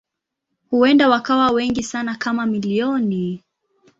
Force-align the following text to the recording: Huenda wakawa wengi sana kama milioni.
Huenda 0.71 1.09
wakawa 1.09 1.51
wengi 1.51 1.83
sana 1.83 2.15
kama 2.15 2.45
milioni. 2.45 3.43